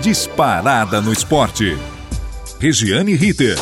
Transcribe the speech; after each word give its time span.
disparada 0.00 1.00
no 1.00 1.12
esporte. 1.12 1.76
Regiane 2.58 3.14
Ritter. 3.14 3.56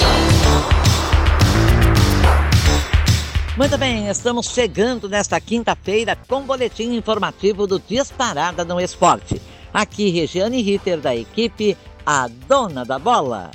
Muito 3.56 3.77
bem, 3.79 4.08
estamos 4.08 4.46
chegando 4.46 5.08
nesta 5.08 5.40
quinta-feira 5.40 6.16
com 6.26 6.40
o 6.40 6.45
boletim 6.45 6.95
informativo 6.95 7.66
do 7.66 7.79
Disparada 7.79 8.64
no 8.64 8.80
Esporte. 8.80 9.40
Aqui, 9.72 10.10
Regiane 10.10 10.62
Ritter, 10.62 10.98
da 11.00 11.14
equipe 11.14 11.77
A 12.05 12.29
Dona 12.49 12.85
da 12.85 12.99
Bola. 12.99 13.51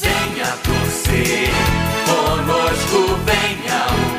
Venha 0.00 0.46
torcer, 0.64 1.50
conosco 2.06 3.18
venha 3.24 3.86
ouvir, 3.86 4.11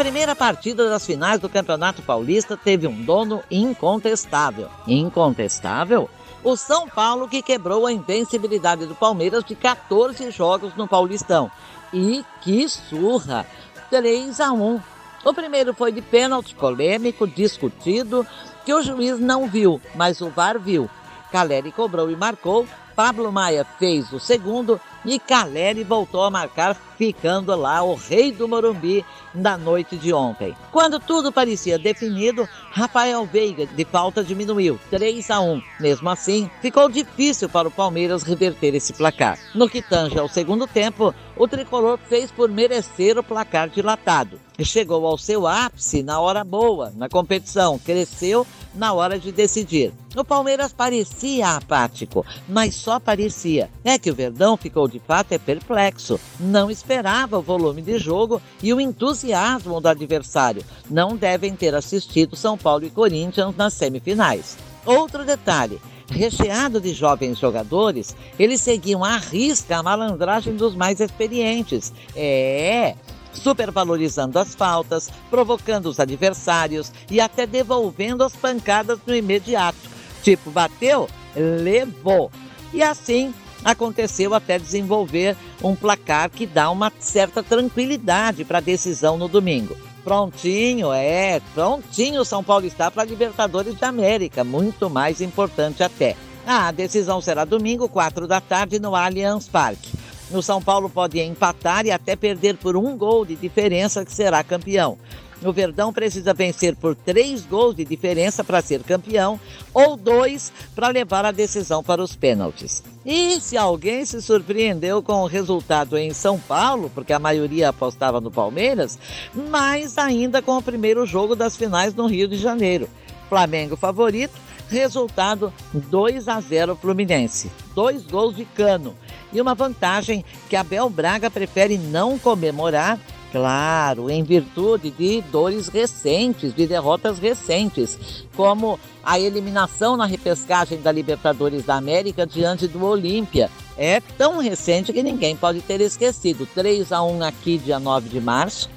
primeira 0.00 0.34
partida 0.34 0.88
das 0.88 1.04
finais 1.04 1.38
do 1.38 1.46
Campeonato 1.46 2.00
Paulista 2.00 2.56
teve 2.56 2.86
um 2.86 3.04
dono 3.04 3.42
incontestável. 3.50 4.70
Incontestável? 4.88 6.08
O 6.42 6.56
São 6.56 6.88
Paulo 6.88 7.28
que 7.28 7.42
quebrou 7.42 7.86
a 7.86 7.92
invencibilidade 7.92 8.86
do 8.86 8.94
Palmeiras 8.94 9.44
de 9.44 9.54
14 9.54 10.30
jogos 10.30 10.74
no 10.74 10.88
Paulistão. 10.88 11.50
E 11.92 12.24
que 12.40 12.66
surra! 12.66 13.46
3 13.90 14.40
a 14.40 14.50
1. 14.50 14.80
O 15.22 15.34
primeiro 15.34 15.74
foi 15.74 15.92
de 15.92 16.00
pênalti 16.00 16.54
polêmico, 16.54 17.26
discutido, 17.26 18.26
que 18.64 18.72
o 18.72 18.82
juiz 18.82 19.20
não 19.20 19.46
viu, 19.48 19.82
mas 19.94 20.22
o 20.22 20.30
VAR 20.30 20.58
viu. 20.58 20.88
Caleri 21.30 21.70
cobrou 21.70 22.10
e 22.10 22.16
marcou, 22.16 22.66
Pablo 22.96 23.30
Maia 23.30 23.66
fez 23.78 24.10
o 24.14 24.18
segundo 24.18 24.80
e 25.04 25.18
Caleri 25.18 25.84
voltou 25.84 26.22
a 26.24 26.30
marcar, 26.30 26.76
ficando 26.96 27.54
lá 27.56 27.82
o 27.82 27.94
rei 27.94 28.30
do 28.30 28.46
Morumbi 28.46 29.04
da 29.32 29.56
noite 29.56 29.96
de 29.96 30.12
ontem. 30.12 30.54
Quando 30.70 30.98
tudo 30.98 31.32
parecia 31.32 31.78
definido, 31.78 32.48
Rafael 32.70 33.24
Veiga 33.24 33.66
de 33.66 33.84
falta 33.84 34.22
diminuiu 34.22 34.78
3 34.90 35.30
a 35.30 35.40
1. 35.40 35.62
Mesmo 35.80 36.10
assim, 36.10 36.50
ficou 36.60 36.88
difícil 36.88 37.48
para 37.48 37.68
o 37.68 37.70
Palmeiras 37.70 38.22
reverter 38.22 38.74
esse 38.74 38.92
placar. 38.92 39.38
No 39.54 39.68
que 39.68 39.80
tange 39.80 40.18
ao 40.18 40.28
segundo 40.28 40.66
tempo, 40.66 41.14
o 41.40 41.48
tricolor 41.48 41.98
fez 42.06 42.30
por 42.30 42.50
merecer 42.50 43.16
o 43.18 43.22
placar 43.22 43.70
dilatado. 43.70 44.38
Chegou 44.62 45.06
ao 45.06 45.16
seu 45.16 45.46
ápice 45.46 46.02
na 46.02 46.20
hora 46.20 46.44
boa, 46.44 46.92
na 46.94 47.08
competição, 47.08 47.78
cresceu 47.78 48.46
na 48.74 48.92
hora 48.92 49.18
de 49.18 49.32
decidir. 49.32 49.90
O 50.14 50.22
Palmeiras 50.22 50.70
parecia 50.70 51.56
apático, 51.56 52.26
mas 52.46 52.74
só 52.74 53.00
parecia. 53.00 53.70
É 53.82 53.98
que 53.98 54.10
o 54.10 54.14
Verdão 54.14 54.54
ficou 54.54 54.86
de 54.86 54.98
fato 54.98 55.32
é 55.32 55.38
perplexo. 55.38 56.20
Não 56.38 56.70
esperava 56.70 57.38
o 57.38 57.42
volume 57.42 57.80
de 57.80 57.98
jogo 57.98 58.42
e 58.62 58.74
o 58.74 58.80
entusiasmo 58.80 59.80
do 59.80 59.88
adversário. 59.88 60.62
Não 60.90 61.16
devem 61.16 61.56
ter 61.56 61.74
assistido 61.74 62.36
São 62.36 62.58
Paulo 62.58 62.84
e 62.84 62.90
Corinthians 62.90 63.56
nas 63.56 63.72
semifinais. 63.72 64.58
Outro 64.84 65.24
detalhe. 65.24 65.80
Recheado 66.10 66.80
de 66.80 66.92
jovens 66.92 67.38
jogadores, 67.38 68.16
eles 68.38 68.60
seguiam 68.60 69.04
à 69.04 69.16
risca 69.16 69.78
a 69.78 69.82
malandragem 69.82 70.56
dos 70.56 70.74
mais 70.74 71.00
experientes. 71.00 71.92
É, 72.16 72.96
supervalorizando 73.32 74.38
as 74.38 74.54
faltas, 74.54 75.08
provocando 75.30 75.86
os 75.86 76.00
adversários 76.00 76.92
e 77.10 77.20
até 77.20 77.46
devolvendo 77.46 78.24
as 78.24 78.34
pancadas 78.34 78.98
no 79.06 79.14
imediato. 79.14 79.78
Tipo, 80.22 80.50
bateu, 80.50 81.08
levou. 81.34 82.30
E 82.72 82.82
assim 82.82 83.32
aconteceu 83.64 84.34
até 84.34 84.58
desenvolver 84.58 85.36
um 85.62 85.76
placar 85.76 86.30
que 86.30 86.46
dá 86.46 86.70
uma 86.70 86.92
certa 86.98 87.42
tranquilidade 87.42 88.44
para 88.44 88.58
a 88.58 88.62
decisão 88.62 89.16
no 89.16 89.28
domingo. 89.28 89.76
Prontinho, 90.02 90.92
é, 90.92 91.40
prontinho 91.54 92.24
São 92.24 92.42
Paulo 92.42 92.66
está 92.66 92.90
para 92.90 93.02
a 93.02 93.06
Libertadores 93.06 93.74
da 93.76 93.88
América, 93.88 94.42
muito 94.42 94.88
mais 94.88 95.20
importante 95.20 95.82
até. 95.82 96.16
Ah, 96.46 96.68
a 96.68 96.72
decisão 96.72 97.20
será 97.20 97.44
domingo, 97.44 97.88
4 97.88 98.26
da 98.26 98.40
tarde, 98.40 98.80
no 98.80 98.96
Allianz 98.96 99.46
Parque. 99.46 99.92
O 100.30 100.40
São 100.42 100.62
Paulo 100.62 100.88
pode 100.88 101.20
empatar 101.20 101.84
e 101.86 101.90
até 101.90 102.16
perder 102.16 102.56
por 102.56 102.76
um 102.76 102.96
gol 102.96 103.24
de 103.24 103.34
diferença 103.34 104.04
que 104.04 104.12
será 104.12 104.42
campeão. 104.42 104.96
O 105.42 105.52
Verdão 105.52 105.92
precisa 105.92 106.34
vencer 106.34 106.76
por 106.76 106.94
três 106.94 107.46
gols 107.46 107.74
de 107.74 107.84
diferença 107.84 108.44
para 108.44 108.60
ser 108.60 108.82
campeão 108.82 109.40
ou 109.72 109.96
dois 109.96 110.52
para 110.74 110.88
levar 110.88 111.24
a 111.24 111.32
decisão 111.32 111.82
para 111.82 112.02
os 112.02 112.14
pênaltis. 112.14 112.82
E 113.04 113.40
se 113.40 113.56
alguém 113.56 114.04
se 114.04 114.20
surpreendeu 114.20 115.02
com 115.02 115.22
o 115.22 115.26
resultado 115.26 115.96
em 115.96 116.12
São 116.12 116.38
Paulo, 116.38 116.90
porque 116.94 117.12
a 117.12 117.18
maioria 117.18 117.70
apostava 117.70 118.20
no 118.20 118.30
Palmeiras, 118.30 118.98
mais 119.34 119.96
ainda 119.96 120.42
com 120.42 120.58
o 120.58 120.62
primeiro 120.62 121.06
jogo 121.06 121.34
das 121.34 121.56
finais 121.56 121.94
no 121.94 122.06
Rio 122.06 122.28
de 122.28 122.36
Janeiro. 122.36 122.88
Flamengo 123.28 123.76
favorito, 123.76 124.34
resultado 124.68 125.52
2 125.72 126.28
a 126.28 126.40
0 126.40 126.76
Fluminense. 126.76 127.50
Dois 127.74 128.04
gols 128.04 128.36
de 128.36 128.44
cano 128.44 128.94
e 129.32 129.40
uma 129.40 129.54
vantagem 129.54 130.24
que 130.48 130.56
Abel 130.56 130.88
Braga 130.90 131.30
prefere 131.30 131.78
não 131.78 132.18
comemorar 132.18 132.98
Claro, 133.32 134.10
em 134.10 134.24
virtude 134.24 134.90
de 134.90 135.20
dores 135.30 135.68
recentes, 135.68 136.52
de 136.52 136.66
derrotas 136.66 137.18
recentes, 137.18 138.26
como 138.36 138.78
a 139.04 139.20
eliminação 139.20 139.96
na 139.96 140.04
repescagem 140.04 140.80
da 140.80 140.90
Libertadores 140.90 141.64
da 141.64 141.76
América 141.76 142.26
diante 142.26 142.66
do 142.66 142.84
Olímpia. 142.84 143.48
É 143.78 144.00
tão 144.00 144.38
recente 144.38 144.92
que 144.92 145.02
ninguém 145.02 145.36
pode 145.36 145.60
ter 145.60 145.80
esquecido. 145.80 146.46
3 146.54 146.92
a 146.92 147.02
1 147.02 147.22
aqui, 147.22 147.56
dia 147.56 147.78
9 147.78 148.08
de 148.08 148.20
março. 148.20 148.68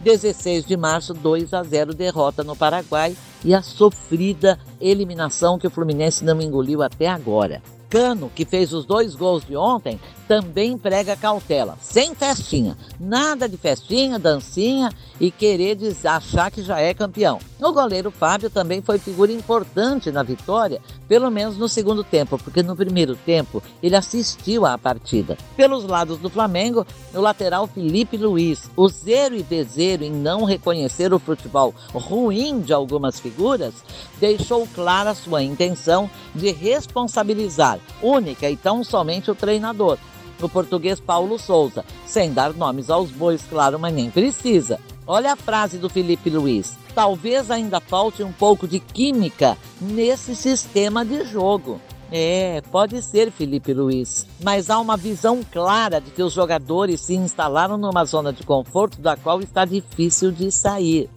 16 0.00 0.64
de 0.64 0.76
março, 0.76 1.14
2 1.14 1.54
a 1.54 1.62
0 1.62 1.94
derrota 1.94 2.42
no 2.42 2.56
Paraguai 2.56 3.14
e 3.44 3.54
a 3.54 3.62
sofrida 3.62 4.58
eliminação 4.80 5.58
que 5.58 5.66
o 5.66 5.70
Fluminense 5.70 6.24
não 6.24 6.40
engoliu 6.40 6.82
até 6.82 7.06
agora. 7.06 7.62
Cano, 7.88 8.30
que 8.34 8.44
fez 8.44 8.72
os 8.72 8.84
dois 8.84 9.14
gols 9.14 9.44
de 9.44 9.56
ontem, 9.56 10.00
também 10.30 10.78
prega 10.78 11.16
cautela, 11.16 11.76
sem 11.82 12.14
festinha. 12.14 12.78
Nada 13.00 13.48
de 13.48 13.56
festinha, 13.56 14.16
dancinha 14.16 14.88
e 15.18 15.28
querer 15.28 15.76
achar 16.04 16.52
que 16.52 16.62
já 16.62 16.78
é 16.78 16.94
campeão. 16.94 17.40
O 17.60 17.72
goleiro 17.72 18.12
Fábio 18.12 18.48
também 18.48 18.80
foi 18.80 19.00
figura 19.00 19.32
importante 19.32 20.12
na 20.12 20.22
vitória, 20.22 20.80
pelo 21.08 21.32
menos 21.32 21.56
no 21.56 21.68
segundo 21.68 22.04
tempo, 22.04 22.38
porque 22.38 22.62
no 22.62 22.76
primeiro 22.76 23.16
tempo 23.16 23.60
ele 23.82 23.96
assistiu 23.96 24.64
à 24.64 24.78
partida. 24.78 25.36
Pelos 25.56 25.82
lados 25.82 26.18
do 26.18 26.30
Flamengo, 26.30 26.86
o 27.12 27.20
lateral 27.20 27.66
Felipe 27.66 28.16
Luiz, 28.16 28.70
o 28.76 28.88
zero 28.88 29.34
e 29.34 29.42
bezeiro 29.42 30.04
em 30.04 30.12
não 30.12 30.44
reconhecer 30.44 31.12
o 31.12 31.18
futebol 31.18 31.74
ruim 31.92 32.60
de 32.60 32.72
algumas 32.72 33.18
figuras, 33.18 33.74
deixou 34.20 34.64
clara 34.76 35.12
sua 35.12 35.42
intenção 35.42 36.08
de 36.32 36.52
responsabilizar 36.52 37.80
única 38.00 38.48
e 38.48 38.56
tão 38.56 38.84
somente 38.84 39.28
o 39.28 39.34
treinador 39.34 39.98
o 40.46 40.48
português 40.48 41.00
Paulo 41.00 41.38
Souza, 41.38 41.84
sem 42.06 42.32
dar 42.32 42.52
nomes 42.54 42.90
aos 42.90 43.10
bois, 43.10 43.42
claro, 43.48 43.78
mas 43.78 43.94
nem 43.94 44.10
precisa. 44.10 44.80
Olha 45.06 45.32
a 45.32 45.36
frase 45.36 45.78
do 45.78 45.88
Felipe 45.88 46.30
Luiz. 46.30 46.76
Talvez 46.94 47.50
ainda 47.50 47.80
falte 47.80 48.22
um 48.22 48.32
pouco 48.32 48.68
de 48.68 48.80
química 48.80 49.56
nesse 49.80 50.36
sistema 50.36 51.04
de 51.04 51.24
jogo. 51.24 51.80
É, 52.12 52.60
pode 52.72 53.00
ser, 53.02 53.30
Felipe 53.30 53.72
Luiz. 53.72 54.26
Mas 54.42 54.68
há 54.68 54.80
uma 54.80 54.96
visão 54.96 55.42
clara 55.44 56.00
de 56.00 56.10
que 56.10 56.22
os 56.22 56.32
jogadores 56.32 57.00
se 57.00 57.14
instalaram 57.14 57.76
numa 57.76 58.04
zona 58.04 58.32
de 58.32 58.42
conforto 58.42 59.00
da 59.00 59.16
qual 59.16 59.40
está 59.40 59.64
difícil 59.64 60.32
de 60.32 60.50
sair. 60.50 61.08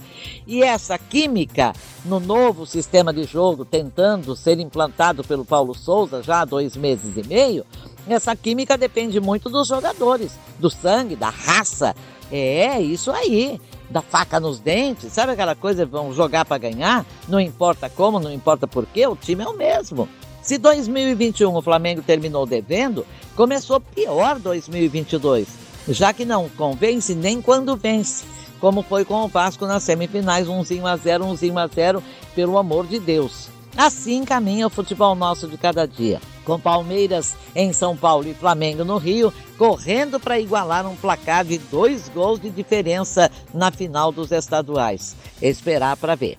E 0.46 0.62
essa 0.62 0.98
química 0.98 1.74
no 2.06 2.20
novo 2.20 2.66
sistema 2.66 3.12
de 3.12 3.24
jogo, 3.24 3.66
tentando 3.66 4.36
ser 4.36 4.60
implantado 4.60 5.24
pelo 5.24 5.44
Paulo 5.44 5.74
Souza 5.74 6.22
já 6.22 6.42
há 6.42 6.46
dois 6.46 6.75
meses 6.75 7.18
e 7.18 7.28
meio, 7.28 7.66
essa 8.08 8.36
química 8.36 8.78
depende 8.78 9.20
muito 9.20 9.50
dos 9.50 9.68
jogadores, 9.68 10.32
do 10.60 10.70
sangue, 10.70 11.16
da 11.16 11.30
raça. 11.30 11.96
É, 12.32 12.80
isso 12.82 13.12
aí. 13.12 13.60
Da 13.90 14.02
faca 14.02 14.40
nos 14.40 14.60
dentes, 14.60 15.14
sabe 15.14 15.34
aquela 15.34 15.56
coisa, 15.56 15.86
vão 15.86 16.14
jogar 16.14 16.46
para 16.46 16.58
ganhar? 16.58 17.06
Não 17.28 17.40
importa 17.40 17.90
como, 17.90 18.20
não 18.20 18.34
importa 18.34 18.68
porquê, 18.68 19.06
o 19.06 19.16
time 19.16 19.44
é 19.44 19.48
o 19.48 19.56
mesmo. 19.56 20.10
Se 20.42 20.58
2021 20.58 21.56
o 21.56 21.62
Flamengo 21.62 22.02
terminou 22.02 22.46
devendo, 22.46 23.06
começou 23.36 23.80
pior 23.80 24.40
2022, 24.40 25.48
já 25.90 26.12
que 26.12 26.26
não 26.26 26.50
convence 26.50 27.14
nem 27.14 27.42
quando 27.42 27.78
vence. 27.78 28.26
como 28.60 28.82
foi 28.82 29.06
com 29.06 29.26
o 29.26 29.28
Vasco 29.28 29.68
nas 29.68 29.84
semifinais, 29.84 30.48
1 30.48 30.88
a 30.88 30.98
0, 30.98 31.26
1 31.26 31.58
a 31.58 31.68
0, 31.68 32.04
pelo 32.34 32.58
amor 32.58 32.88
de 32.88 32.98
Deus. 32.98 33.50
Assim 33.76 34.24
caminha 34.24 34.68
o 34.68 34.70
futebol 34.70 35.14
nosso 35.16 35.48
de 35.48 35.58
cada 35.58 35.86
dia. 35.86 36.22
Com 36.45 36.60
Palmeiras 36.60 37.36
em 37.56 37.72
São 37.72 37.95
Paulo 37.95 38.28
e 38.28 38.34
Flamengo 38.34 38.84
no 38.84 38.98
Rio, 38.98 39.34
correndo 39.57 40.19
para 40.19 40.40
igualar 40.40 40.86
um 40.86 40.95
placar 40.95 41.45
de 41.45 41.57
dois 41.57 42.10
gols 42.10 42.40
de 42.40 42.50
diferença 42.50 43.31
na 43.54 43.72
final 43.72 44.12
dos 44.12 44.31
estaduais. 44.31 45.16
Esperar 45.42 45.98
para 45.98 46.16
ver. 46.16 46.38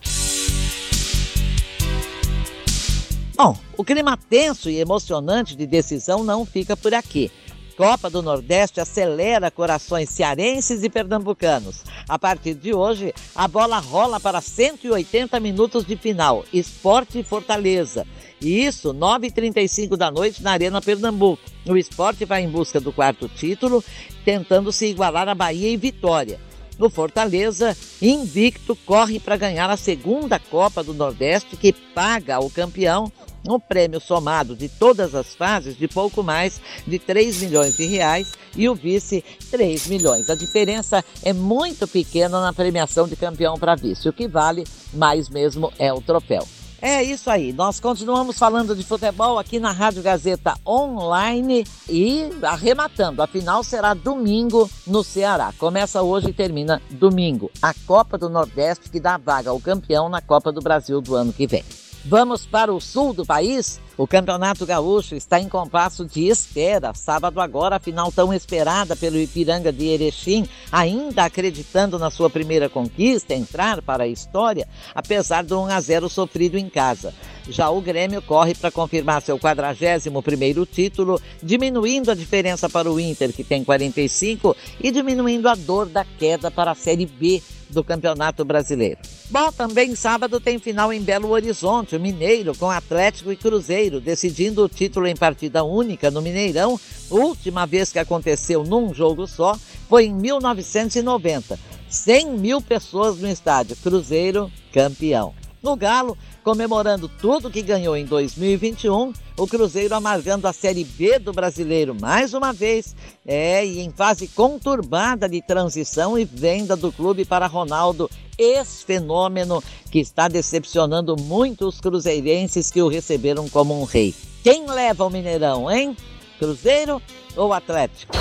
Bom, 3.36 3.56
o 3.76 3.84
clima 3.84 4.16
tenso 4.16 4.70
e 4.70 4.78
emocionante 4.78 5.56
de 5.56 5.66
decisão 5.66 6.22
não 6.22 6.46
fica 6.46 6.76
por 6.76 6.94
aqui. 6.94 7.32
Copa 7.76 8.08
do 8.08 8.22
Nordeste 8.22 8.80
acelera 8.80 9.50
corações 9.50 10.08
cearenses 10.08 10.84
e 10.84 10.88
pernambucanos. 10.88 11.82
A 12.08 12.16
partir 12.16 12.54
de 12.54 12.72
hoje, 12.72 13.12
a 13.34 13.48
bola 13.48 13.80
rola 13.80 14.20
para 14.20 14.40
180 14.40 15.40
minutos 15.40 15.84
de 15.84 15.96
final, 15.96 16.44
Esporte 16.52 17.18
e 17.18 17.24
Fortaleza. 17.24 18.06
E 18.44 18.66
isso, 18.66 18.92
9h35 18.92 19.96
da 19.96 20.10
noite 20.10 20.42
na 20.42 20.52
Arena 20.52 20.82
Pernambuco. 20.82 21.42
O 21.66 21.78
esporte 21.78 22.26
vai 22.26 22.42
em 22.42 22.48
busca 22.48 22.78
do 22.78 22.92
quarto 22.92 23.26
título, 23.26 23.82
tentando 24.22 24.70
se 24.70 24.86
igualar 24.86 25.26
a 25.30 25.34
Bahia 25.34 25.70
e 25.70 25.78
Vitória. 25.78 26.38
No 26.78 26.90
Fortaleza, 26.90 27.74
invicto, 28.02 28.76
corre 28.84 29.18
para 29.18 29.38
ganhar 29.38 29.70
a 29.70 29.78
segunda 29.78 30.38
Copa 30.38 30.82
do 30.82 30.92
Nordeste, 30.92 31.56
que 31.56 31.72
paga 31.72 32.36
ao 32.36 32.50
campeão 32.50 33.10
um 33.48 33.58
prêmio 33.58 34.00
somado 34.00 34.54
de 34.54 34.68
todas 34.68 35.14
as 35.14 35.34
fases 35.34 35.76
de 35.76 35.88
pouco 35.88 36.22
mais 36.22 36.60
de 36.86 36.98
3 36.98 37.42
milhões 37.42 37.76
de 37.76 37.86
reais 37.86 38.32
e 38.56 38.68
o 38.68 38.74
vice 38.74 39.24
3 39.50 39.86
milhões. 39.86 40.28
A 40.28 40.34
diferença 40.34 41.02
é 41.22 41.32
muito 41.32 41.88
pequena 41.88 42.40
na 42.40 42.52
premiação 42.52 43.08
de 43.08 43.16
campeão 43.16 43.58
para 43.58 43.74
vice. 43.74 44.08
O 44.08 44.12
que 44.12 44.28
vale 44.28 44.64
mais 44.92 45.30
mesmo 45.30 45.72
é 45.78 45.92
o 45.92 46.02
troféu. 46.02 46.46
É 46.80 47.02
isso 47.02 47.30
aí, 47.30 47.52
nós 47.52 47.80
continuamos 47.80 48.38
falando 48.38 48.76
de 48.76 48.82
futebol 48.82 49.38
aqui 49.38 49.58
na 49.58 49.72
Rádio 49.72 50.02
Gazeta 50.02 50.54
Online 50.66 51.64
e 51.88 52.28
arrematando. 52.42 53.22
A 53.22 53.26
final 53.26 53.64
será 53.64 53.94
domingo 53.94 54.68
no 54.86 55.02
Ceará. 55.02 55.52
Começa 55.58 56.02
hoje 56.02 56.28
e 56.28 56.32
termina 56.32 56.82
domingo. 56.90 57.50
A 57.62 57.72
Copa 57.86 58.18
do 58.18 58.28
Nordeste 58.28 58.90
que 58.90 59.00
dá 59.00 59.16
vaga 59.16 59.50
ao 59.50 59.60
campeão 59.60 60.08
na 60.08 60.20
Copa 60.20 60.52
do 60.52 60.60
Brasil 60.60 61.00
do 61.00 61.14
ano 61.14 61.32
que 61.32 61.46
vem. 61.46 61.64
Vamos 62.06 62.44
para 62.44 62.70
o 62.70 62.82
sul 62.82 63.14
do 63.14 63.24
país? 63.24 63.80
O 63.96 64.06
Campeonato 64.06 64.66
Gaúcho 64.66 65.14
está 65.14 65.40
em 65.40 65.48
compasso 65.48 66.04
de 66.04 66.26
espera. 66.28 66.92
Sábado 66.92 67.40
agora, 67.40 67.76
a 67.76 67.80
final 67.80 68.12
tão 68.12 68.34
esperada 68.34 68.94
pelo 68.94 69.16
Ipiranga 69.16 69.72
de 69.72 69.86
Erechim, 69.86 70.46
ainda 70.70 71.24
acreditando 71.24 71.98
na 71.98 72.10
sua 72.10 72.28
primeira 72.28 72.68
conquista, 72.68 73.32
entrar 73.32 73.80
para 73.80 74.04
a 74.04 74.08
história, 74.08 74.68
apesar 74.94 75.44
do 75.44 75.58
1 75.62 75.66
a 75.66 75.80
0 75.80 76.08
sofrido 76.10 76.58
em 76.58 76.68
casa. 76.68 77.14
Já 77.48 77.70
o 77.70 77.80
Grêmio 77.80 78.20
corre 78.20 78.54
para 78.54 78.70
confirmar 78.70 79.22
seu 79.22 79.38
41º 79.38 80.68
título, 80.70 81.18
diminuindo 81.42 82.10
a 82.10 82.14
diferença 82.14 82.68
para 82.68 82.92
o 82.92 83.00
Inter, 83.00 83.32
que 83.32 83.42
tem 83.42 83.64
45, 83.64 84.54
e 84.78 84.90
diminuindo 84.90 85.48
a 85.48 85.54
dor 85.54 85.86
da 85.86 86.04
queda 86.04 86.50
para 86.50 86.72
a 86.72 86.74
Série 86.74 87.06
B 87.06 87.42
do 87.70 87.82
Campeonato 87.82 88.44
Brasileiro. 88.44 89.00
Bom, 89.30 89.50
também 89.50 89.96
sábado 89.96 90.38
tem 90.38 90.58
final 90.58 90.92
em 90.92 91.00
Belo 91.00 91.30
Horizonte, 91.30 91.96
o 91.96 92.00
Mineiro 92.00 92.54
com 92.56 92.70
Atlético 92.70 93.32
e 93.32 93.36
Cruzeiro, 93.36 94.00
decidindo 94.00 94.62
o 94.62 94.68
título 94.68 95.06
em 95.06 95.16
partida 95.16 95.64
única 95.64 96.10
no 96.10 96.20
Mineirão. 96.20 96.78
Última 97.10 97.66
vez 97.66 97.90
que 97.90 97.98
aconteceu 97.98 98.64
num 98.64 98.92
jogo 98.92 99.26
só 99.26 99.58
foi 99.88 100.06
em 100.06 100.14
1990. 100.14 101.58
100 101.88 102.26
mil 102.32 102.60
pessoas 102.60 103.18
no 103.18 103.28
estádio, 103.28 103.76
Cruzeiro 103.76 104.52
campeão. 104.72 105.32
No 105.62 105.74
Galo, 105.74 106.18
comemorando 106.42 107.08
tudo 107.08 107.50
que 107.50 107.62
ganhou 107.62 107.96
em 107.96 108.04
2021, 108.04 109.14
o 109.38 109.46
Cruzeiro 109.46 109.94
amargando 109.94 110.46
a 110.46 110.52
Série 110.52 110.84
B 110.84 111.18
do 111.18 111.32
Brasileiro 111.32 111.96
mais 111.98 112.34
uma 112.34 112.52
vez, 112.52 112.94
é, 113.26 113.64
e 113.64 113.80
em 113.80 113.90
fase 113.90 114.28
conturbada 114.28 115.26
de 115.26 115.40
transição 115.40 116.18
e 116.18 116.24
venda 116.26 116.76
do 116.76 116.92
clube 116.92 117.24
para 117.24 117.46
Ronaldo, 117.46 118.10
ex-fenômeno 118.38 119.62
que 119.90 119.98
está 119.98 120.28
decepcionando 120.28 121.16
muitos 121.16 121.80
cruzeirenses 121.80 122.70
que 122.70 122.82
o 122.82 122.88
receberam 122.88 123.48
como 123.48 123.80
um 123.80 123.84
rei. 123.84 124.14
Quem 124.42 124.66
leva 124.66 125.04
o 125.04 125.10
Mineirão, 125.10 125.70
hein? 125.70 125.96
Cruzeiro 126.38 127.00
ou 127.36 127.52
Atlético? 127.52 128.12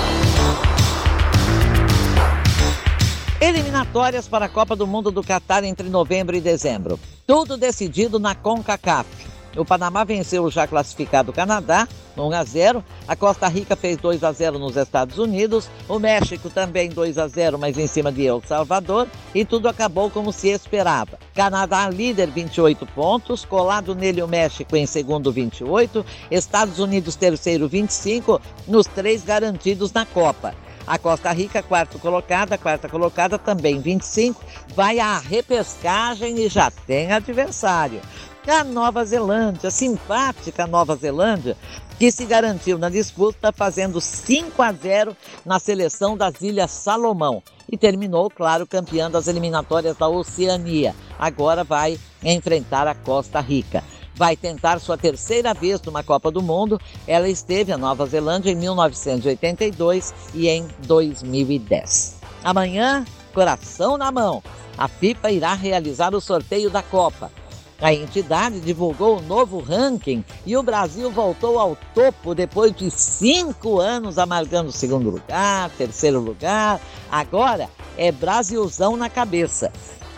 Eliminatórias 3.40 4.26
para 4.26 4.46
a 4.46 4.48
Copa 4.48 4.74
do 4.74 4.86
Mundo 4.86 5.10
do 5.10 5.22
Catar 5.22 5.64
entre 5.64 5.90
novembro 5.90 6.34
e 6.34 6.40
dezembro. 6.40 6.98
Tudo 7.26 7.56
decidido 7.56 8.18
na 8.18 8.34
CONCACAF. 8.34 9.33
O 9.56 9.64
Panamá 9.64 10.02
venceu 10.02 10.42
o 10.44 10.50
já 10.50 10.66
classificado 10.66 11.32
Canadá, 11.32 11.86
1 12.16 12.32
a 12.32 12.44
0. 12.44 12.84
A 13.06 13.14
Costa 13.14 13.46
Rica 13.46 13.76
fez 13.76 13.96
2 13.98 14.24
a 14.24 14.32
0 14.32 14.58
nos 14.58 14.76
Estados 14.76 15.18
Unidos. 15.18 15.70
O 15.88 15.98
México 15.98 16.50
também 16.50 16.88
2 16.88 17.18
a 17.18 17.28
0, 17.28 17.58
mas 17.58 17.78
em 17.78 17.86
cima 17.86 18.10
de 18.10 18.24
El 18.24 18.42
Salvador. 18.44 19.06
E 19.34 19.44
tudo 19.44 19.68
acabou 19.68 20.10
como 20.10 20.32
se 20.32 20.48
esperava. 20.48 21.18
Canadá 21.34 21.88
líder 21.88 22.30
28 22.30 22.84
pontos, 22.86 23.44
colado 23.44 23.94
nele 23.94 24.22
o 24.22 24.28
México 24.28 24.76
em 24.76 24.86
segundo 24.86 25.30
28, 25.30 26.04
Estados 26.30 26.78
Unidos 26.78 27.14
terceiro 27.16 27.68
25, 27.68 28.40
nos 28.66 28.86
três 28.86 29.22
garantidos 29.22 29.92
na 29.92 30.04
Copa. 30.04 30.54
A 30.86 30.98
Costa 30.98 31.32
Rica, 31.32 31.62
quarto 31.62 31.98
colocada, 31.98 32.58
quarta 32.58 32.88
colocada 32.90 33.38
também 33.38 33.80
25, 33.80 34.44
vai 34.74 35.00
à 35.00 35.18
repescagem 35.18 36.44
e 36.44 36.48
já 36.48 36.70
tem 36.70 37.10
adversário. 37.10 38.02
A 38.46 38.62
Nova 38.62 39.04
Zelândia, 39.06 39.70
simpática 39.70 40.66
Nova 40.66 40.94
Zelândia, 40.96 41.56
que 41.98 42.12
se 42.12 42.26
garantiu 42.26 42.76
na 42.76 42.90
disputa 42.90 43.50
fazendo 43.50 44.00
5 44.00 44.60
a 44.62 44.70
0 44.70 45.16
na 45.46 45.58
seleção 45.58 46.14
das 46.14 46.42
Ilhas 46.42 46.70
Salomão 46.70 47.42
e 47.70 47.78
terminou, 47.78 48.28
claro, 48.28 48.66
campeã 48.66 49.10
das 49.10 49.28
eliminatórias 49.28 49.96
da 49.96 50.08
Oceania. 50.08 50.94
Agora 51.18 51.64
vai 51.64 51.98
enfrentar 52.22 52.86
a 52.86 52.94
Costa 52.94 53.40
Rica 53.40 53.82
vai 54.16 54.36
tentar 54.36 54.78
sua 54.78 54.96
terceira 54.96 55.52
vez 55.52 55.82
numa 55.82 56.04
Copa 56.04 56.30
do 56.30 56.40
Mundo. 56.40 56.80
Ela 57.04 57.28
esteve 57.28 57.72
na 57.72 57.78
Nova 57.78 58.06
Zelândia 58.06 58.52
em 58.52 58.54
1982 58.54 60.14
e 60.32 60.48
em 60.48 60.68
2010. 60.86 62.20
Amanhã, 62.44 63.04
coração 63.32 63.98
na 63.98 64.12
mão, 64.12 64.40
a 64.78 64.86
FIFA 64.86 65.32
irá 65.32 65.54
realizar 65.54 66.14
o 66.14 66.20
sorteio 66.20 66.70
da 66.70 66.80
Copa. 66.80 67.30
A 67.80 67.92
entidade 67.92 68.60
divulgou 68.60 69.18
o 69.18 69.22
novo 69.22 69.58
ranking 69.58 70.24
e 70.46 70.56
o 70.56 70.62
Brasil 70.62 71.10
voltou 71.10 71.58
ao 71.58 71.76
topo 71.94 72.34
depois 72.34 72.74
de 72.74 72.90
cinco 72.90 73.80
anos 73.80 74.18
amargando 74.18 74.72
segundo 74.72 75.10
lugar, 75.10 75.70
terceiro 75.70 76.20
lugar. 76.20 76.80
Agora 77.10 77.68
é 77.96 78.10
Brasilzão 78.10 78.96
na 78.96 79.10
cabeça 79.10 79.72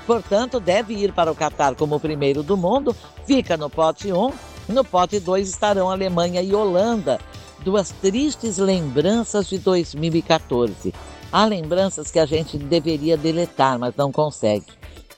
portanto, 0.06 0.60
deve 0.60 0.94
ir 0.94 1.12
para 1.12 1.30
o 1.30 1.34
Catar 1.34 1.74
como 1.74 1.98
primeiro 1.98 2.42
do 2.42 2.56
mundo, 2.56 2.94
fica 3.26 3.56
no 3.56 3.68
pote 3.68 4.12
1. 4.12 4.32
No 4.68 4.84
pote 4.84 5.18
2 5.20 5.48
estarão 5.48 5.90
Alemanha 5.90 6.40
e 6.40 6.54
Holanda, 6.54 7.20
duas 7.60 7.90
tristes 7.90 8.58
lembranças 8.58 9.48
de 9.48 9.58
2014. 9.58 10.94
Há 11.30 11.44
lembranças 11.44 12.10
que 12.10 12.18
a 12.18 12.26
gente 12.26 12.56
deveria 12.56 13.16
deletar, 13.16 13.78
mas 13.78 13.94
não 13.96 14.10
consegue. 14.10 14.66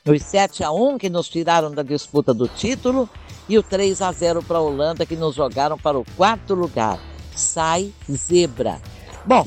Os 0.06 0.22
7 0.22 0.64
a 0.64 0.70
1 0.70 0.98
que 0.98 1.10
nos 1.10 1.28
tiraram 1.28 1.70
da 1.70 1.82
disputa 1.82 2.32
do 2.32 2.48
título 2.48 3.08
e 3.48 3.58
o 3.58 3.62
3 3.62 4.00
a 4.02 4.12
0 4.12 4.42
para 4.42 4.58
a 4.58 4.62
Holanda 4.62 5.06
que 5.06 5.16
nos 5.16 5.34
jogaram 5.34 5.78
para 5.78 5.98
o 5.98 6.04
quarto 6.16 6.54
lugar. 6.54 6.98
Sai 7.34 7.92
zebra. 8.10 8.80
Bom, 9.24 9.46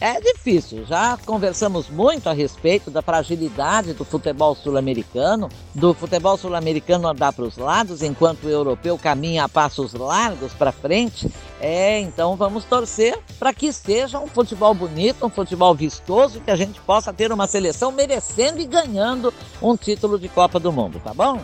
é 0.00 0.20
difícil, 0.20 0.84
já 0.84 1.18
conversamos 1.24 1.88
muito 1.88 2.28
a 2.28 2.32
respeito 2.32 2.90
da 2.90 3.00
fragilidade 3.00 3.94
do 3.94 4.04
futebol 4.04 4.54
sul-americano, 4.54 5.48
do 5.74 5.94
futebol 5.94 6.36
sul-americano 6.36 7.08
andar 7.08 7.32
para 7.32 7.44
os 7.44 7.56
lados 7.56 8.02
enquanto 8.02 8.44
o 8.44 8.50
europeu 8.50 8.98
caminha 8.98 9.44
a 9.44 9.48
passos 9.48 9.94
largos 9.94 10.52
para 10.52 10.70
frente. 10.70 11.30
É, 11.60 11.98
então 12.00 12.36
vamos 12.36 12.64
torcer 12.64 13.18
para 13.38 13.54
que 13.54 13.72
seja 13.72 14.20
um 14.20 14.26
futebol 14.26 14.74
bonito, 14.74 15.24
um 15.24 15.30
futebol 15.30 15.74
vistoso, 15.74 16.40
que 16.40 16.50
a 16.50 16.56
gente 16.56 16.78
possa 16.80 17.12
ter 17.12 17.32
uma 17.32 17.46
seleção 17.46 17.90
merecendo 17.90 18.60
e 18.60 18.66
ganhando 18.66 19.32
um 19.62 19.76
título 19.76 20.18
de 20.18 20.28
Copa 20.28 20.60
do 20.60 20.70
Mundo, 20.70 21.00
tá 21.02 21.14
bom? 21.14 21.40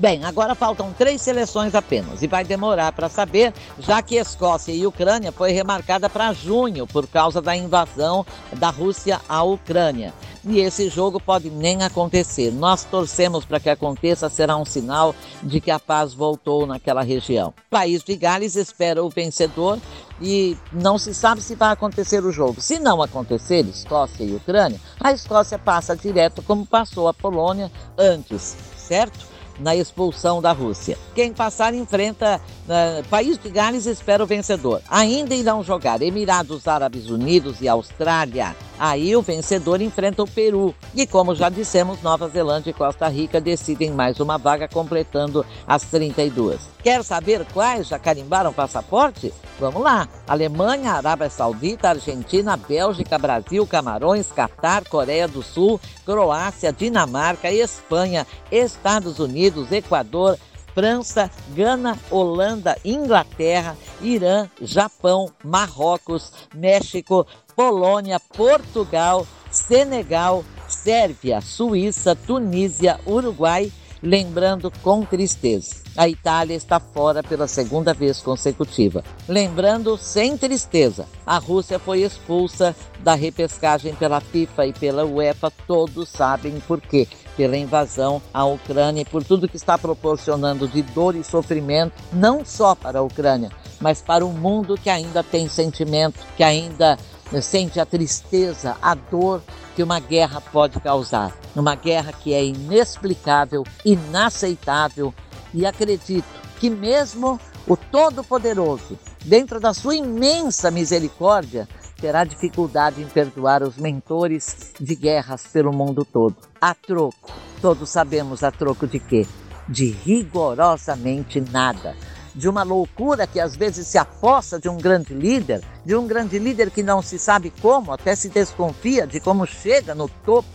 Bem, 0.00 0.24
agora 0.24 0.54
faltam 0.54 0.94
três 0.94 1.20
seleções 1.20 1.74
apenas 1.74 2.22
e 2.22 2.26
vai 2.26 2.42
demorar 2.42 2.90
para 2.90 3.06
saber, 3.06 3.52
já 3.78 4.00
que 4.00 4.14
Escócia 4.14 4.72
e 4.72 4.86
Ucrânia 4.86 5.30
foi 5.30 5.52
remarcada 5.52 6.08
para 6.08 6.32
junho 6.32 6.86
por 6.86 7.06
causa 7.06 7.42
da 7.42 7.54
invasão 7.54 8.24
da 8.56 8.70
Rússia 8.70 9.20
à 9.28 9.42
Ucrânia. 9.42 10.14
E 10.42 10.58
esse 10.58 10.88
jogo 10.88 11.20
pode 11.20 11.50
nem 11.50 11.82
acontecer. 11.82 12.50
Nós 12.50 12.82
torcemos 12.82 13.44
para 13.44 13.60
que 13.60 13.68
aconteça, 13.68 14.30
será 14.30 14.56
um 14.56 14.64
sinal 14.64 15.14
de 15.42 15.60
que 15.60 15.70
a 15.70 15.78
paz 15.78 16.14
voltou 16.14 16.66
naquela 16.66 17.02
região. 17.02 17.48
O 17.48 17.68
país 17.68 18.02
de 18.02 18.16
Gales 18.16 18.56
espera 18.56 19.04
o 19.04 19.10
vencedor 19.10 19.78
e 20.18 20.56
não 20.72 20.96
se 20.96 21.12
sabe 21.12 21.42
se 21.42 21.54
vai 21.54 21.72
acontecer 21.74 22.24
o 22.24 22.32
jogo. 22.32 22.62
Se 22.62 22.78
não 22.78 23.02
acontecer, 23.02 23.66
Escócia 23.66 24.24
e 24.24 24.34
Ucrânia, 24.34 24.80
a 24.98 25.12
Escócia 25.12 25.58
passa 25.58 25.94
direto 25.94 26.40
como 26.40 26.64
passou 26.64 27.06
a 27.06 27.12
Polônia 27.12 27.70
antes, 27.98 28.56
certo? 28.78 29.28
Na 29.60 29.76
expulsão 29.76 30.40
da 30.40 30.52
Rússia. 30.52 30.98
Quem 31.14 31.32
passar 31.32 31.74
enfrenta 31.74 32.40
uh, 32.40 33.08
País 33.08 33.38
de 33.38 33.50
Gales 33.50 33.86
espera 33.86 34.22
o 34.22 34.26
vencedor. 34.26 34.80
Ainda 34.88 35.34
irão 35.34 35.62
jogar 35.62 36.02
Emirados 36.02 36.66
Árabes 36.66 37.08
Unidos 37.08 37.60
e 37.60 37.68
Austrália. 37.68 38.56
Aí 38.78 39.14
o 39.14 39.20
vencedor 39.20 39.82
enfrenta 39.82 40.22
o 40.22 40.26
Peru. 40.26 40.74
E 40.94 41.06
como 41.06 41.34
já 41.34 41.50
dissemos, 41.50 42.00
Nova 42.02 42.28
Zelândia 42.28 42.70
e 42.70 42.74
Costa 42.74 43.06
Rica 43.08 43.38
decidem 43.38 43.90
mais 43.90 44.18
uma 44.20 44.38
vaga, 44.38 44.66
completando 44.66 45.44
as 45.66 45.82
32. 45.82 46.58
Quer 46.82 47.04
saber 47.04 47.44
quais 47.52 47.88
já 47.88 47.98
carimbaram 47.98 48.52
passaporte? 48.52 49.32
Vamos 49.58 49.82
lá: 49.82 50.08
Alemanha, 50.26 50.92
Arábia 50.92 51.28
Saudita, 51.28 51.90
Argentina, 51.90 52.56
Bélgica, 52.56 53.18
Brasil, 53.18 53.66
Camarões, 53.66 54.28
Catar, 54.28 54.84
Coreia 54.88 55.28
do 55.28 55.42
Sul, 55.42 55.78
Croácia, 56.06 56.72
Dinamarca, 56.72 57.52
Espanha, 57.52 58.26
Estados 58.50 59.18
Unidos, 59.18 59.70
Equador, 59.70 60.38
França, 60.74 61.30
Gana, 61.54 61.98
Holanda, 62.10 62.78
Inglaterra, 62.84 63.76
Irã, 64.00 64.48
Japão, 64.62 65.30
Marrocos, 65.44 66.32
México, 66.54 67.26
Polônia, 67.54 68.18
Portugal, 68.18 69.26
Senegal, 69.50 70.42
Sérvia, 70.66 71.42
Suíça, 71.42 72.16
Tunísia, 72.16 72.98
Uruguai, 73.06 73.70
lembrando 74.02 74.72
com 74.82 75.04
tristeza. 75.04 75.89
A 76.00 76.08
Itália 76.08 76.56
está 76.56 76.80
fora 76.80 77.22
pela 77.22 77.46
segunda 77.46 77.92
vez 77.92 78.22
consecutiva. 78.22 79.04
Lembrando 79.28 79.98
sem 79.98 80.34
tristeza, 80.34 81.04
a 81.26 81.36
Rússia 81.36 81.78
foi 81.78 82.00
expulsa 82.00 82.74
da 83.00 83.14
repescagem 83.14 83.94
pela 83.94 84.18
FIFA 84.18 84.64
e 84.64 84.72
pela 84.72 85.04
UEFA, 85.04 85.52
todos 85.66 86.08
sabem 86.08 86.58
por 86.60 86.80
quê. 86.80 87.06
Pela 87.36 87.54
invasão 87.54 88.22
à 88.32 88.46
Ucrânia 88.46 89.02
e 89.02 89.04
por 89.04 89.22
tudo 89.22 89.46
que 89.46 89.58
está 89.58 89.76
proporcionando 89.76 90.66
de 90.66 90.80
dor 90.80 91.14
e 91.14 91.22
sofrimento, 91.22 91.92
não 92.10 92.46
só 92.46 92.74
para 92.74 93.00
a 93.00 93.02
Ucrânia, 93.02 93.50
mas 93.78 94.00
para 94.00 94.24
o 94.24 94.32
mundo 94.32 94.78
que 94.78 94.88
ainda 94.88 95.22
tem 95.22 95.50
sentimento, 95.50 96.18
que 96.34 96.42
ainda 96.42 96.98
sente 97.42 97.78
a 97.78 97.84
tristeza, 97.84 98.74
a 98.80 98.94
dor 98.94 99.42
que 99.76 99.82
uma 99.82 100.00
guerra 100.00 100.40
pode 100.40 100.80
causar. 100.80 101.36
Uma 101.54 101.74
guerra 101.74 102.10
que 102.10 102.32
é 102.32 102.42
inexplicável, 102.42 103.64
inaceitável 103.84 105.12
e 105.52 105.66
acredito 105.66 106.26
que 106.58 106.70
mesmo 106.70 107.40
o 107.66 107.76
Todo-Poderoso, 107.76 108.98
dentro 109.24 109.60
da 109.60 109.72
sua 109.74 109.96
imensa 109.96 110.70
misericórdia, 110.70 111.68
terá 112.00 112.24
dificuldade 112.24 113.02
em 113.02 113.06
perdoar 113.06 113.62
os 113.62 113.76
mentores 113.76 114.72
de 114.80 114.94
guerras 114.94 115.46
pelo 115.46 115.72
mundo 115.72 116.04
todo. 116.04 116.36
A 116.60 116.74
troco, 116.74 117.32
todos 117.60 117.90
sabemos 117.90 118.42
a 118.42 118.50
troco 118.50 118.86
de 118.86 118.98
quê? 118.98 119.26
De 119.68 119.90
rigorosamente 119.90 121.40
nada 121.40 121.94
de 122.34 122.48
uma 122.48 122.62
loucura 122.62 123.26
que 123.26 123.40
às 123.40 123.56
vezes 123.56 123.86
se 123.86 123.98
aposta 123.98 124.58
de 124.58 124.68
um 124.68 124.76
grande 124.76 125.12
líder, 125.14 125.62
de 125.84 125.94
um 125.94 126.06
grande 126.06 126.38
líder 126.38 126.70
que 126.70 126.82
não 126.82 127.02
se 127.02 127.18
sabe 127.18 127.52
como, 127.60 127.92
até 127.92 128.14
se 128.14 128.28
desconfia 128.28 129.06
de 129.06 129.20
como 129.20 129.46
chega 129.46 129.94
no 129.94 130.08
topo 130.08 130.48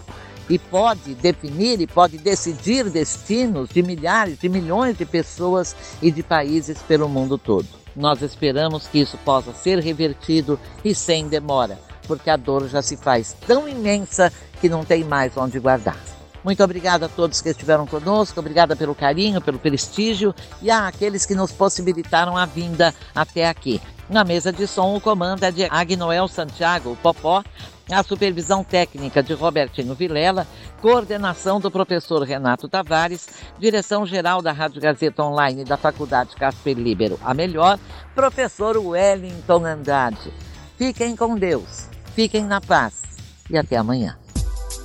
e 0.49 0.59
pode 0.59 1.15
definir 1.15 1.81
e 1.81 1.87
pode 1.87 2.17
decidir 2.17 2.89
destinos 2.89 3.69
de 3.69 3.81
milhares, 3.81 4.39
de 4.39 4.49
milhões 4.49 4.97
de 4.97 5.05
pessoas 5.05 5.75
e 6.01 6.11
de 6.11 6.21
países 6.23 6.81
pelo 6.81 7.09
mundo 7.09 7.37
todo. 7.37 7.67
Nós 7.95 8.21
esperamos 8.21 8.87
que 8.87 8.99
isso 8.99 9.17
possa 9.23 9.53
ser 9.53 9.79
revertido 9.79 10.59
e 10.83 10.93
sem 10.93 11.27
demora, 11.27 11.79
porque 12.07 12.29
a 12.29 12.35
dor 12.35 12.67
já 12.67 12.81
se 12.81 12.97
faz 12.97 13.35
tão 13.47 13.67
imensa 13.67 14.31
que 14.59 14.69
não 14.69 14.83
tem 14.83 15.03
mais 15.03 15.35
onde 15.37 15.59
guardar. 15.59 16.14
Muito 16.45 16.63
obrigada 16.63 17.07
a 17.07 17.09
todos 17.09 17.41
que 17.41 17.49
estiveram 17.49 17.87
conosco, 17.87 18.39
obrigada 18.39 18.75
pelo 18.75 18.93
carinho, 18.93 19.41
pelo 19.41 19.57
prestígio 19.57 20.33
e 20.61 20.69
àqueles 20.69 21.25
que 21.25 21.33
nos 21.33 21.51
possibilitaram 21.51 22.37
a 22.37 22.45
vinda 22.45 22.93
até 23.15 23.49
aqui. 23.49 23.81
Na 24.07 24.23
mesa 24.23 24.53
de 24.53 24.67
som, 24.67 24.95
o 24.95 25.01
comando 25.01 25.43
é 25.43 25.49
de 25.49 25.63
Agnoel 25.63 26.27
Santiago, 26.27 26.91
o 26.91 26.95
Popó, 26.95 27.43
a 27.91 28.03
supervisão 28.03 28.63
técnica 28.63 29.23
de 29.23 29.33
Robertinho 29.33 29.95
Vilela, 29.95 30.45
coordenação 30.83 31.59
do 31.59 31.71
professor 31.71 32.21
Renato 32.21 32.69
Tavares, 32.69 33.27
direção-geral 33.57 34.39
da 34.39 34.51
Rádio 34.51 34.79
Gazeta 34.79 35.23
Online 35.23 35.63
da 35.63 35.77
Faculdade 35.77 36.35
Casper 36.35 36.77
Libero, 36.77 37.19
a 37.23 37.33
melhor, 37.33 37.79
professor 38.13 38.77
Wellington 38.77 39.65
Andrade. 39.65 40.31
Fiquem 40.77 41.15
com 41.15 41.35
Deus, 41.35 41.89
fiquem 42.13 42.43
na 42.43 42.61
paz 42.61 43.01
e 43.49 43.57
até 43.57 43.77
amanhã. 43.77 44.15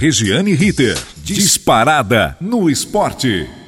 Regiane 0.00 0.54
Ritter, 0.54 0.98
disparada 1.14 2.34
no 2.40 2.70
esporte. 2.70 3.59